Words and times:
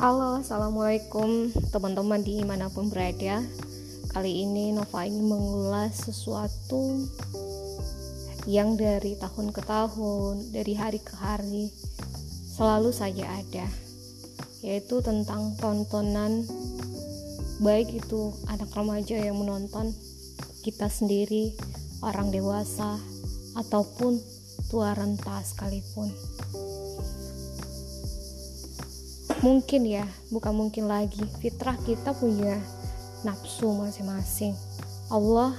Halo, 0.00 0.40
assalamualaikum 0.40 1.52
teman-teman 1.76 2.24
di 2.24 2.40
mana 2.40 2.72
pun 2.72 2.88
berada. 2.88 3.44
Kali 4.16 4.48
ini 4.48 4.72
Nova 4.72 5.04
ingin 5.04 5.28
mengulas 5.28 6.08
sesuatu 6.08 7.04
yang 8.48 8.80
dari 8.80 9.20
tahun 9.20 9.52
ke 9.52 9.60
tahun, 9.60 10.56
dari 10.56 10.72
hari 10.72 11.04
ke 11.04 11.12
hari 11.20 11.68
selalu 12.56 12.96
saja 12.96 13.28
ada, 13.28 13.68
yaitu 14.64 15.04
tentang 15.04 15.52
tontonan 15.60 16.48
baik 17.60 17.92
itu 17.92 18.32
anak 18.48 18.72
remaja 18.72 19.20
yang 19.20 19.36
menonton 19.36 19.92
kita 20.64 20.88
sendiri, 20.88 21.52
orang 22.00 22.32
dewasa, 22.32 22.96
ataupun 23.52 24.16
tua 24.72 24.96
renta 24.96 25.44
sekalipun 25.44 26.08
mungkin 29.40 29.88
ya 29.88 30.04
bukan 30.28 30.52
mungkin 30.52 30.88
lagi. 30.88 31.20
Fitrah 31.40 31.76
kita 31.84 32.12
punya 32.16 32.60
nafsu 33.24 33.72
masing-masing. 33.72 34.52
Allah 35.10 35.56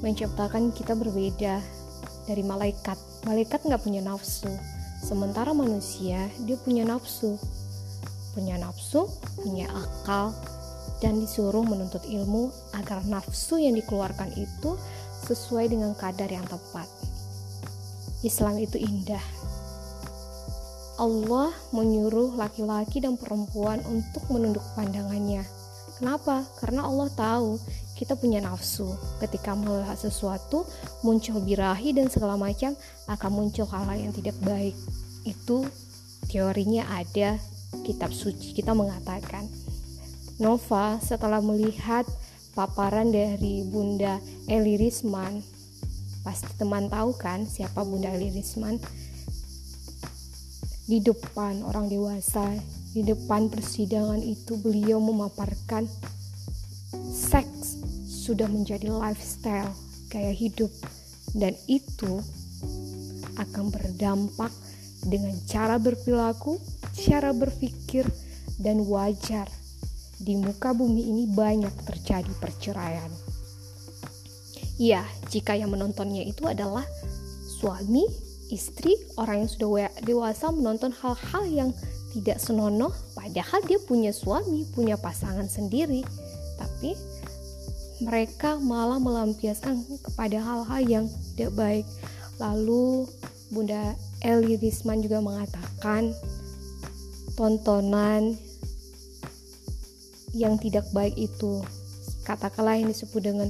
menciptakan 0.00 0.72
kita 0.74 0.96
berbeda 0.96 1.60
dari 2.24 2.42
malaikat. 2.42 2.96
Malaikat 3.28 3.64
nggak 3.64 3.82
punya 3.84 4.00
nafsu. 4.04 4.50
Sementara 5.04 5.52
manusia 5.52 6.28
dia 6.44 6.56
punya 6.60 6.84
nafsu. 6.88 7.36
Punya 8.32 8.56
nafsu 8.56 9.08
punya 9.40 9.68
akal. 9.70 10.32
Dan 11.02 11.20
disuruh 11.20 11.60
menuntut 11.60 12.00
ilmu 12.08 12.48
agar 12.72 13.04
nafsu 13.04 13.60
yang 13.60 13.76
dikeluarkan 13.76 14.32
itu 14.40 14.80
sesuai 15.28 15.68
dengan 15.68 15.92
kadar 15.92 16.32
yang 16.32 16.44
tepat. 16.48 16.88
Islam 18.24 18.56
itu 18.56 18.80
indah 18.80 19.20
Allah 20.94 21.50
menyuruh 21.74 22.38
laki-laki 22.38 23.02
dan 23.02 23.18
perempuan 23.18 23.82
untuk 23.90 24.22
menunduk 24.30 24.62
pandangannya. 24.78 25.42
Kenapa? 25.98 26.42
Karena 26.58 26.86
Allah 26.86 27.10
tahu 27.14 27.58
kita 27.94 28.18
punya 28.18 28.42
nafsu. 28.42 28.94
Ketika 29.22 29.54
melihat 29.54 29.98
sesuatu, 29.98 30.66
muncul 31.06 31.38
birahi 31.42 31.94
dan 31.94 32.10
segala 32.10 32.34
macam 32.34 32.74
akan 33.06 33.30
muncul 33.30 33.66
hal-hal 33.70 34.10
yang 34.10 34.14
tidak 34.14 34.34
baik. 34.42 34.74
Itu 35.22 35.66
teorinya 36.26 36.86
ada 36.90 37.38
kitab 37.86 38.10
suci 38.10 38.54
kita 38.54 38.74
mengatakan. 38.74 39.46
Nova 40.42 40.98
setelah 40.98 41.38
melihat 41.38 42.02
paparan 42.58 43.14
dari 43.14 43.62
Bunda 43.62 44.18
Eli 44.50 44.74
Risman, 44.74 45.42
pasti 46.26 46.50
teman 46.58 46.90
tahu 46.90 47.14
kan 47.14 47.46
siapa 47.46 47.86
Bunda 47.86 48.10
Eli 48.10 48.34
Risman? 48.34 48.82
Di 50.84 51.00
depan 51.00 51.64
orang 51.64 51.88
dewasa, 51.88 52.52
di 52.92 53.00
depan 53.00 53.48
persidangan 53.48 54.20
itu 54.20 54.60
beliau 54.60 55.00
memaparkan 55.00 55.88
seks 57.08 57.80
sudah 58.04 58.48
menjadi 58.48 58.92
lifestyle, 58.92 59.72
gaya 60.12 60.32
hidup 60.32 60.70
dan 61.34 61.56
itu 61.66 62.20
akan 63.36 63.72
berdampak 63.72 64.52
dengan 65.04 65.34
cara 65.44 65.76
berperilaku, 65.76 66.56
cara 66.96 67.34
berpikir 67.34 68.06
dan 68.56 68.80
wajar 68.86 69.50
di 70.16 70.38
muka 70.38 70.72
bumi 70.72 71.10
ini 71.10 71.24
banyak 71.28 71.72
terjadi 71.84 72.32
perceraian. 72.38 73.10
Ya, 74.80 75.04
jika 75.30 75.54
yang 75.54 75.70
menontonnya 75.70 76.24
itu 76.24 76.46
adalah 76.48 76.82
suami 77.46 78.06
istri 78.52 78.96
orang 79.16 79.44
yang 79.44 79.50
sudah 79.50 79.88
dewasa 80.04 80.52
menonton 80.52 80.92
hal-hal 80.92 81.44
yang 81.48 81.70
tidak 82.14 82.38
senonoh 82.38 82.94
padahal 83.18 83.58
dia 83.66 83.80
punya 83.82 84.14
suami 84.14 84.68
punya 84.70 84.94
pasangan 85.00 85.48
sendiri. 85.48 86.04
Tapi 86.60 86.94
mereka 88.02 88.60
malah 88.60 88.98
melampiaskan 88.98 89.82
kepada 90.02 90.38
hal-hal 90.38 90.80
yang 90.84 91.04
tidak 91.34 91.52
baik. 91.54 91.86
Lalu 92.38 93.06
Bunda 93.50 93.94
Eli 94.24 94.58
Risman 94.58 95.04
juga 95.04 95.22
mengatakan 95.22 96.10
tontonan 97.38 98.34
yang 100.34 100.58
tidak 100.58 100.90
baik 100.90 101.14
itu 101.14 101.62
katakanlah 102.26 102.74
yang 102.74 102.90
disebut 102.90 103.22
dengan 103.22 103.48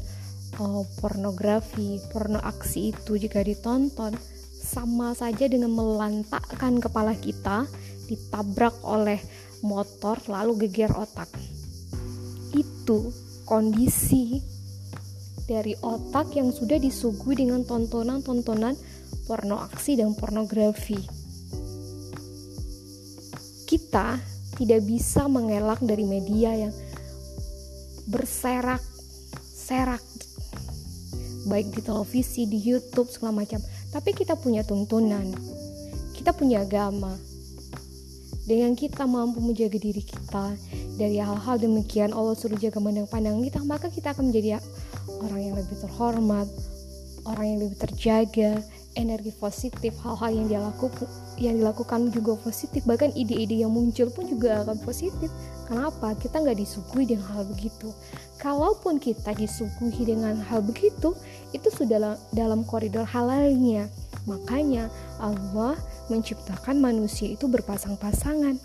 oh, 0.60 0.84
pornografi 1.00 1.96
porno 2.12 2.36
aksi 2.44 2.92
itu 2.92 3.16
jika 3.16 3.40
ditonton 3.40 4.12
sama 4.74 5.14
saja 5.14 5.46
dengan 5.46 5.70
melantakkan 5.70 6.82
kepala 6.82 7.14
kita 7.14 7.70
ditabrak 8.10 8.74
oleh 8.82 9.22
motor 9.62 10.18
lalu 10.26 10.66
geger 10.66 10.90
otak. 10.98 11.30
Itu 12.50 13.14
kondisi 13.46 14.42
dari 15.46 15.78
otak 15.78 16.34
yang 16.34 16.50
sudah 16.50 16.82
disuguhi 16.82 17.46
dengan 17.46 17.62
tontonan-tontonan 17.62 18.74
porno 19.30 19.62
aksi 19.62 19.94
dan 19.94 20.18
pornografi. 20.18 20.98
Kita 23.70 24.18
tidak 24.58 24.82
bisa 24.90 25.30
mengelak 25.30 25.78
dari 25.86 26.02
media 26.02 26.50
yang 26.50 26.74
berserak 28.10 28.82
serak 29.38 30.02
baik 31.44 31.70
di 31.76 31.80
televisi, 31.84 32.48
di 32.48 32.58
YouTube 32.58 33.08
segala 33.12 33.44
macam 33.44 33.60
tapi 33.94 34.10
kita 34.10 34.34
punya 34.34 34.66
tuntunan, 34.66 35.30
kita 36.18 36.34
punya 36.34 36.66
agama. 36.66 37.14
Dengan 38.44 38.76
kita 38.76 39.08
mampu 39.08 39.40
menjaga 39.40 39.78
diri 39.80 40.02
kita 40.04 40.52
dari 40.98 41.16
hal-hal 41.16 41.56
demikian, 41.56 42.12
Allah 42.12 42.36
suruh 42.36 42.58
jaga 42.58 42.76
pandang-pandang 42.76 43.40
kita, 43.40 43.62
maka 43.64 43.88
kita 43.88 44.12
akan 44.12 44.34
menjadi 44.34 44.60
orang 45.22 45.40
yang 45.40 45.54
lebih 45.56 45.78
terhormat, 45.80 46.44
orang 47.24 47.44
yang 47.54 47.58
lebih 47.64 47.78
terjaga, 47.80 48.60
energi 48.94 49.34
positif, 49.36 49.94
hal-hal 50.02 50.30
yang 50.30 50.46
dia 50.50 50.60
lakukan 50.62 51.06
yang 51.34 51.58
dilakukan 51.58 52.14
juga 52.14 52.38
positif 52.38 52.86
bahkan 52.86 53.10
ide-ide 53.14 53.66
yang 53.66 53.74
muncul 53.74 54.06
pun 54.10 54.26
juga 54.26 54.62
akan 54.62 54.78
positif. 54.82 55.30
Kenapa? 55.66 56.14
Kita 56.18 56.42
nggak 56.42 56.58
disuguhi 56.58 57.14
dengan 57.14 57.26
hal 57.34 57.44
begitu. 57.50 57.90
Kalaupun 58.38 59.02
kita 59.02 59.34
disuguhi 59.34 60.06
dengan 60.06 60.38
hal 60.46 60.62
begitu 60.62 61.16
itu 61.50 61.68
sudah 61.70 62.18
dalam 62.30 62.62
koridor 62.66 63.06
halalnya 63.08 63.88
makanya 64.24 64.88
Allah 65.20 65.76
menciptakan 66.08 66.80
manusia 66.80 67.32
itu 67.32 67.48
berpasang-pasangan. 67.48 68.56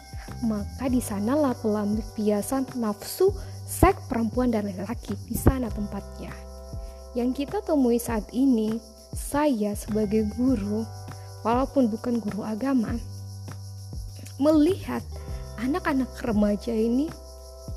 Maka 0.46 0.86
di 0.88 1.02
sanalah 1.02 1.58
pelampiasan 1.58 2.70
nafsu 2.78 3.34
seks 3.66 4.06
perempuan 4.08 4.54
dan 4.54 4.70
laki-laki 4.70 5.18
di 5.26 5.36
sana 5.36 5.68
tempatnya. 5.74 6.32
Yang 7.18 7.46
kita 7.46 7.66
temui 7.66 7.98
saat 7.98 8.30
ini 8.30 8.78
saya 9.14 9.74
sebagai 9.74 10.28
guru 10.36 10.86
walaupun 11.42 11.88
bukan 11.88 12.20
guru 12.20 12.44
agama, 12.44 12.96
melihat 14.40 15.04
anak-anak 15.60 16.10
remaja 16.24 16.72
ini 16.72 17.12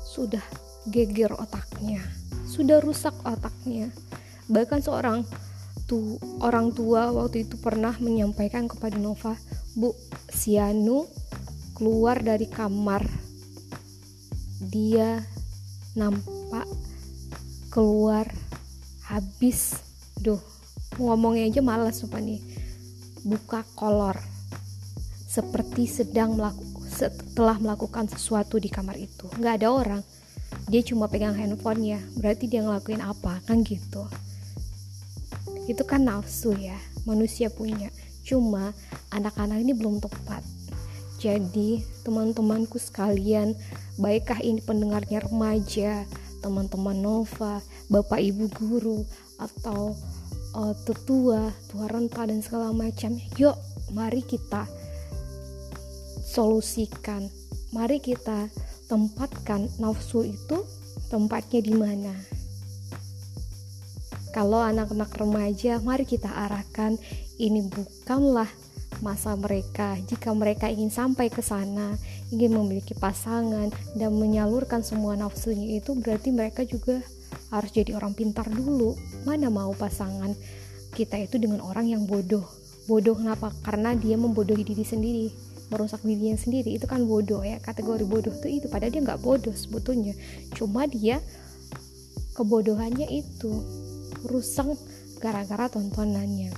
sudah 0.03 0.43
geger 0.87 1.31
otaknya, 1.35 2.03
sudah 2.47 2.79
rusak 2.83 3.15
otaknya. 3.23 3.91
Bahkan 4.51 4.83
seorang 4.83 5.23
tu 5.87 6.19
orang 6.39 6.71
tua 6.71 7.11
waktu 7.11 7.47
itu 7.47 7.59
pernah 7.59 7.95
menyampaikan 7.99 8.67
kepada 8.67 8.95
Nova, 8.95 9.35
"Bu, 9.75 9.91
Sianu 10.31 11.07
keluar 11.73 12.21
dari 12.21 12.47
kamar. 12.47 13.03
Dia 14.63 15.19
nampak 15.97 16.69
keluar 17.73 18.29
habis. 19.09 19.75
Duh, 20.21 20.39
ngomongnya 20.99 21.49
aja 21.49 21.61
malas 21.65 22.01
sumpah 22.01 22.21
nih 22.21 22.41
buka 23.23 23.65
kolor 23.73 24.19
seperti 25.25 25.89
sedang 25.89 26.37
melakukan 26.37 26.73
setelah 26.93 27.57
melakukan 27.57 28.05
sesuatu 28.05 28.61
di 28.61 28.69
kamar 28.69 28.95
itu. 29.01 29.25
Nggak 29.41 29.53
ada 29.59 29.67
orang. 29.73 30.01
Dia 30.69 30.85
cuma 30.85 31.09
pegang 31.09 31.33
handphonenya. 31.33 31.97
Berarti 32.13 32.45
dia 32.45 32.61
ngelakuin 32.61 33.01
apa? 33.01 33.41
Kan 33.49 33.65
gitu. 33.65 34.05
Itu 35.65 35.81
kan 35.89 36.05
nafsu 36.05 36.53
ya. 36.53 36.77
Manusia 37.09 37.49
punya. 37.49 37.89
Cuma 38.21 38.71
anak-anak 39.09 39.65
ini 39.65 39.73
belum 39.73 39.97
tepat. 39.99 40.45
Jadi 41.17 41.81
teman-temanku 42.05 42.77
sekalian 42.77 43.57
baikkah 43.97 44.39
ini 44.43 44.61
pendengarnya 44.61 45.23
remaja 45.23 46.03
teman-teman 46.43 46.99
Nova 46.99 47.63
bapak 47.87 48.19
ibu 48.19 48.51
guru 48.51 49.07
atau 49.39 49.95
uh, 50.53 50.73
tetua, 50.85 51.51
tua 51.69 51.85
renta 51.89 52.25
dan 52.25 52.39
segala 52.41 52.71
macam. 52.71 53.17
Yuk, 53.37 53.57
mari 53.93 54.21
kita 54.25 54.65
solusikan. 56.23 57.29
Mari 57.73 58.01
kita 58.01 58.49
tempatkan 58.89 59.69
nafsu 59.81 60.25
itu 60.25 60.65
tempatnya 61.09 61.61
di 61.61 61.73
mana. 61.73 62.13
Kalau 64.33 64.65
anak-anak 64.65 65.13
remaja, 65.13 65.77
mari 65.85 66.09
kita 66.09 66.25
arahkan 66.25 66.97
ini 67.37 67.61
bukanlah 67.69 68.49
masa 69.05 69.37
mereka. 69.37 69.93
Jika 70.09 70.33
mereka 70.33 70.73
ingin 70.73 70.89
sampai 70.89 71.29
ke 71.29 71.45
sana, 71.45 71.93
ingin 72.33 72.57
memiliki 72.57 72.97
pasangan 72.97 73.69
dan 73.93 74.11
menyalurkan 74.17 74.81
semua 74.81 75.13
nafsunya 75.13 75.77
itu 75.77 75.93
berarti 75.93 76.33
mereka 76.33 76.65
juga 76.65 77.05
harus 77.53 77.69
jadi 77.69 77.93
orang 77.93 78.17
pintar 78.17 78.49
dulu. 78.49 78.97
Mana 79.29 79.53
mau 79.53 79.71
pasangan 79.77 80.33
kita 80.97 81.21
itu 81.21 81.37
dengan 81.37 81.61
orang 81.61 81.85
yang 81.85 82.09
bodoh. 82.09 82.43
Bodoh 82.89 83.13
kenapa? 83.13 83.53
Karena 83.61 83.93
dia 83.93 84.17
membodohi 84.17 84.65
diri 84.65 84.81
sendiri 84.81 85.27
merusak 85.71 86.05
dirinya 86.05 86.37
sendiri 86.37 86.77
itu 86.77 86.85
kan 86.85 87.01
bodoh 87.01 87.41
ya 87.41 87.57
kategori 87.57 88.05
bodoh 88.05 88.29
tuh 88.29 88.51
itu 88.51 88.69
padahal 88.69 88.93
dia 88.93 89.01
nggak 89.01 89.25
bodoh 89.25 89.55
sebetulnya 89.57 90.13
cuma 90.53 90.85
dia 90.85 91.17
kebodohannya 92.37 93.09
itu 93.09 93.49
rusak 94.21 94.77
gara-gara 95.17 95.73
tontonannya 95.73 96.53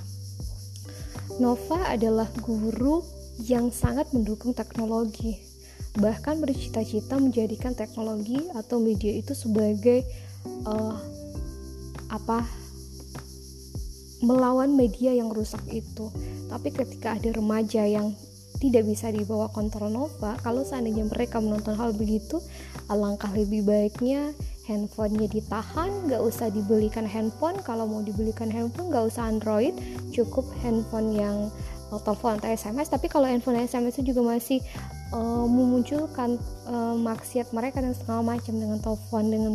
Nova 1.36 1.92
adalah 1.92 2.28
guru 2.40 3.04
yang 3.44 3.68
sangat 3.68 4.08
mendukung 4.16 4.56
teknologi, 4.56 5.36
bahkan 6.00 6.40
bercita-cita 6.40 7.20
menjadikan 7.20 7.76
teknologi 7.76 8.40
atau 8.56 8.80
media 8.80 9.12
itu 9.12 9.36
sebagai 9.36 10.00
uh, 10.64 10.96
apa 12.10 12.46
melawan 14.24 14.72
media 14.72 15.12
yang 15.12 15.28
rusak 15.30 15.62
itu. 15.68 16.08
Tapi 16.48 16.72
ketika 16.72 17.18
ada 17.18 17.30
remaja 17.34 17.84
yang 17.84 18.16
tidak 18.56 18.88
bisa 18.88 19.12
dibawa 19.12 19.52
kontrol 19.52 19.92
Nova, 19.92 20.40
kalau 20.40 20.64
seandainya 20.64 21.04
mereka 21.04 21.36
menonton 21.44 21.76
hal 21.76 21.92
begitu, 21.92 22.40
alangkah 22.88 23.28
lebih 23.36 23.68
baiknya 23.68 24.32
handphonenya 24.66 25.30
ditahan 25.30 26.10
gak 26.10 26.22
usah 26.22 26.50
dibelikan 26.50 27.06
handphone 27.06 27.62
kalau 27.62 27.86
mau 27.86 28.02
dibelikan 28.02 28.50
handphone 28.50 28.90
gak 28.90 29.06
usah 29.06 29.30
android 29.30 29.72
cukup 30.10 30.42
handphone 30.60 31.14
yang 31.14 31.36
uh, 31.94 32.00
telepon 32.02 32.42
atau 32.42 32.50
sms 32.50 32.90
tapi 32.90 33.06
kalau 33.06 33.30
handphone 33.30 33.62
sms 33.62 34.02
itu 34.02 34.10
juga 34.10 34.34
masih 34.34 34.58
uh, 35.14 35.46
memunculkan 35.46 36.34
uh, 36.66 36.98
maksiat 36.98 37.54
mereka 37.54 37.78
dan 37.78 37.94
segala 37.94 38.26
macam 38.26 38.58
dengan 38.58 38.82
telepon 38.82 39.24
dengan 39.30 39.52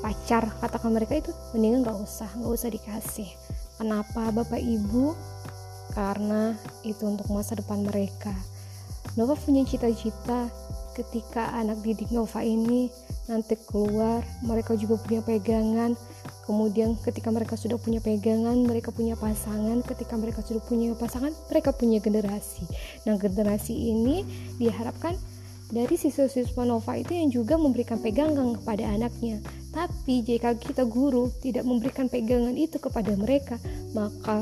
pacar 0.00 0.48
katakan 0.60 0.92
mereka 0.92 1.18
itu 1.18 1.32
mendingan 1.56 1.86
gak 1.86 1.98
usah 1.98 2.30
gak 2.36 2.52
usah 2.52 2.70
dikasih. 2.72 3.28
Kenapa 3.76 4.32
bapak 4.32 4.60
ibu? 4.60 5.12
Karena 5.92 6.56
itu 6.84 7.04
untuk 7.04 7.28
masa 7.32 7.56
depan 7.56 7.84
mereka. 7.84 8.32
Nova 9.16 9.32
punya 9.32 9.64
cita-cita 9.64 10.52
ketika 10.92 11.52
anak 11.56 11.80
didik 11.84 12.08
Nova 12.12 12.40
ini 12.44 12.88
nanti 13.28 13.56
keluar 13.56 14.24
mereka 14.44 14.76
juga 14.76 15.00
punya 15.00 15.20
pegangan. 15.24 15.96
Kemudian 16.46 16.94
ketika 17.02 17.34
mereka 17.34 17.58
sudah 17.58 17.74
punya 17.76 17.98
pegangan 17.98 18.54
mereka 18.64 18.92
punya 18.92 19.16
pasangan. 19.16 19.80
Ketika 19.84 20.20
mereka 20.20 20.40
sudah 20.44 20.60
punya 20.64 20.92
pasangan 20.96 21.32
mereka 21.48 21.72
punya 21.72 22.00
generasi. 22.00 22.64
Nah 23.08 23.16
generasi 23.16 23.72
ini 23.72 24.24
diharapkan 24.60 25.16
dari 25.66 25.98
siswa-siswa 25.98 26.62
Nova 26.62 26.94
itu 26.94 27.10
yang 27.10 27.28
juga 27.32 27.58
memberikan 27.58 27.98
pegangan 27.98 28.54
kepada 28.62 28.86
anaknya 28.86 29.42
tapi 29.76 30.24
jika 30.24 30.56
kita 30.56 30.88
guru 30.88 31.28
tidak 31.44 31.68
memberikan 31.68 32.08
pegangan 32.08 32.56
itu 32.56 32.80
kepada 32.80 33.12
mereka 33.12 33.60
maka 33.92 34.40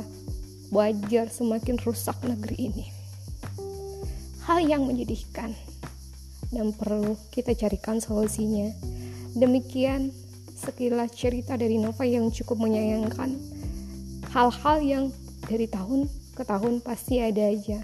wajar 0.70 1.26
semakin 1.26 1.74
rusak 1.82 2.14
negeri 2.22 2.70
ini 2.70 2.86
hal 4.46 4.62
yang 4.62 4.86
menyedihkan 4.86 5.56
dan 6.54 6.70
perlu 6.70 7.18
kita 7.34 7.56
carikan 7.58 7.98
solusinya. 7.98 8.70
Demikian 9.34 10.14
sekilas 10.54 11.10
cerita 11.16 11.58
dari 11.58 11.82
Nova 11.82 12.06
yang 12.06 12.30
cukup 12.30 12.62
menyayangkan. 12.62 13.34
Hal-hal 14.30 14.78
yang 14.84 15.04
dari 15.50 15.66
tahun 15.66 16.06
ke 16.38 16.42
tahun 16.46 16.78
pasti 16.84 17.18
ada 17.18 17.50
aja. 17.50 17.82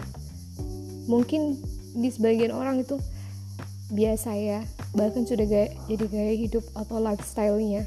Mungkin 1.10 1.58
di 1.98 2.08
sebagian 2.12 2.54
orang 2.54 2.86
itu 2.86 3.00
biasa 3.90 4.38
ya, 4.38 4.62
bahkan 4.96 5.26
sudah 5.26 5.46
gaya, 5.46 5.70
jadi 5.86 6.04
gaya 6.10 6.34
hidup 6.34 6.64
atau 6.74 6.98
lifestyle-nya. 6.98 7.86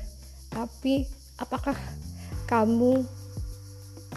Tapi 0.54 1.08
apakah 1.42 1.76
kamu, 2.48 3.04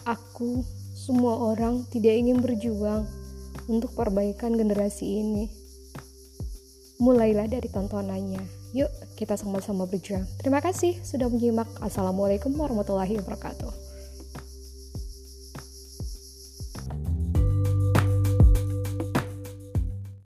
aku, 0.05 0.63
semua 0.95 1.39
orang 1.55 1.87
tidak 1.89 2.15
ingin 2.15 2.39
berjuang 2.43 3.07
untuk 3.67 3.95
perbaikan 3.97 4.55
generasi 4.55 5.25
ini? 5.25 5.67
mulailah 6.97 7.49
dari 7.49 7.69
tontonannya. 7.69 8.41
Yuk, 8.73 8.89
kita 9.17 9.37
sama-sama 9.37 9.85
berjuang. 9.89 10.25
Terima 10.41 10.61
kasih 10.61 10.97
sudah 11.05 11.29
menyimak. 11.29 11.69
Assalamualaikum 11.81 12.53
warahmatullahi 12.57 13.21
wabarakatuh. 13.21 13.96